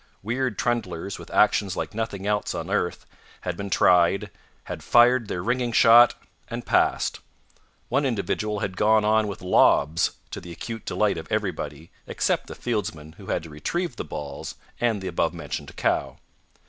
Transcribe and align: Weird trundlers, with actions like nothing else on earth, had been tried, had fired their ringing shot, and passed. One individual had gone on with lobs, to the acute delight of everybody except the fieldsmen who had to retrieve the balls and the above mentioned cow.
Weird 0.23 0.57
trundlers, 0.57 1.19
with 1.19 1.29
actions 1.29 1.77
like 1.77 1.93
nothing 1.93 2.25
else 2.25 2.55
on 2.55 2.71
earth, 2.71 3.05
had 3.41 3.55
been 3.55 3.69
tried, 3.69 4.31
had 4.63 4.81
fired 4.81 5.27
their 5.27 5.43
ringing 5.43 5.71
shot, 5.71 6.15
and 6.47 6.65
passed. 6.65 7.19
One 7.87 8.03
individual 8.03 8.61
had 8.61 8.77
gone 8.77 9.05
on 9.05 9.27
with 9.27 9.43
lobs, 9.43 10.13
to 10.31 10.41
the 10.41 10.51
acute 10.51 10.85
delight 10.85 11.19
of 11.19 11.31
everybody 11.31 11.91
except 12.07 12.47
the 12.47 12.55
fieldsmen 12.55 13.11
who 13.19 13.27
had 13.27 13.43
to 13.43 13.51
retrieve 13.51 13.95
the 13.97 14.03
balls 14.03 14.55
and 14.79 15.03
the 15.03 15.07
above 15.07 15.35
mentioned 15.35 15.75
cow. 15.75 16.17